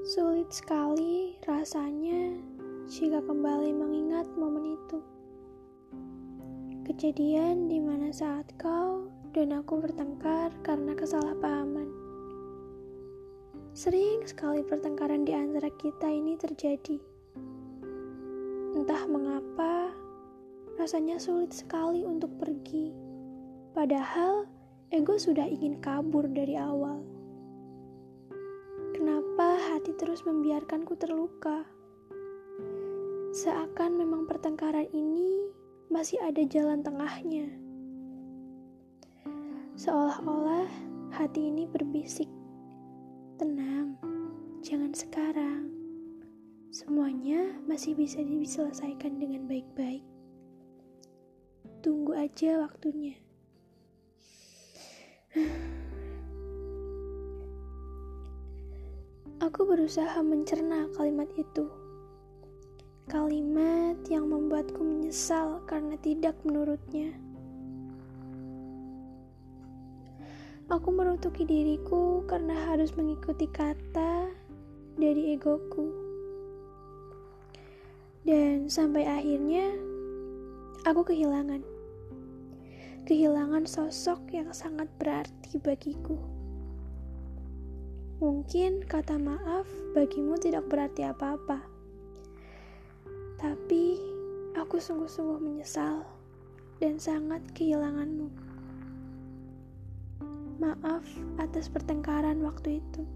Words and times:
Sulit 0.00 0.48
sekali 0.48 1.36
rasanya 1.44 2.32
jika 2.88 3.20
kembali 3.20 3.68
mengingat 3.76 4.24
momen 4.32 4.72
itu. 4.72 4.98
Kejadian 6.88 7.68
di 7.68 7.84
mana 7.84 8.08
saat 8.08 8.48
kau 8.56 9.12
dan 9.36 9.52
aku 9.52 9.76
bertengkar 9.76 10.56
karena 10.64 10.96
kesalahpahaman. 10.96 11.92
Sering 13.76 14.24
sekali 14.24 14.64
pertengkaran 14.64 15.28
di 15.28 15.36
antara 15.36 15.68
kita 15.76 16.08
ini 16.08 16.32
terjadi. 16.40 16.96
Entah 18.72 19.04
mengapa, 19.04 19.92
rasanya 20.80 21.20
sulit 21.20 21.52
sekali 21.52 22.08
untuk 22.08 22.32
pergi. 22.40 22.88
Padahal 23.76 24.48
ego 24.88 25.20
sudah 25.20 25.44
ingin 25.44 25.76
kabur 25.84 26.24
dari 26.24 26.56
awal. 26.56 27.19
Terus 30.00 30.24
membiarkanku 30.24 30.96
terluka? 30.96 31.60
Seakan 33.36 34.00
memang 34.00 34.24
pertengkaran 34.24 34.88
ini 34.96 35.52
masih 35.92 36.16
ada 36.24 36.40
jalan 36.48 36.80
tengahnya. 36.80 37.52
Seolah-olah 39.76 40.72
hati 41.12 41.52
ini 41.52 41.68
berbisik, 41.68 42.32
"Tenang, 43.36 44.00
jangan 44.64 44.96
sekarang. 44.96 45.68
Semuanya 46.72 47.60
masih 47.68 47.92
bisa 47.92 48.24
diselesaikan 48.24 49.20
dengan 49.20 49.44
baik-baik. 49.44 50.00
Tunggu 51.84 52.16
aja 52.16 52.64
waktunya." 52.64 53.20
Aku 59.40 59.64
berusaha 59.64 60.20
mencerna 60.20 60.84
kalimat 60.92 61.24
itu. 61.32 61.64
Kalimat 63.08 63.96
yang 64.12 64.28
membuatku 64.28 64.84
menyesal 64.84 65.64
karena 65.64 65.96
tidak 65.96 66.36
menurutnya. 66.44 67.16
Aku 70.68 70.92
merutuki 70.92 71.48
diriku 71.48 72.20
karena 72.28 72.68
harus 72.68 72.92
mengikuti 72.92 73.48
kata 73.48 74.28
dari 75.00 75.32
egoku. 75.32 75.88
Dan 78.20 78.68
sampai 78.68 79.08
akhirnya 79.08 79.72
aku 80.84 81.00
kehilangan. 81.16 81.64
Kehilangan 83.08 83.64
sosok 83.64 84.20
yang 84.36 84.52
sangat 84.52 84.92
berarti 85.00 85.56
bagiku. 85.56 86.39
Mungkin 88.20 88.84
kata 88.84 89.16
maaf 89.16 89.64
bagimu 89.96 90.36
tidak 90.36 90.68
berarti 90.68 91.08
apa-apa. 91.08 91.64
Tapi 93.40 93.96
aku 94.52 94.76
sungguh-sungguh 94.76 95.40
menyesal 95.40 96.04
dan 96.84 97.00
sangat 97.00 97.40
kehilanganmu. 97.56 98.28
Maaf 100.60 101.08
atas 101.40 101.72
pertengkaran 101.72 102.44
waktu 102.44 102.84
itu. 102.84 103.08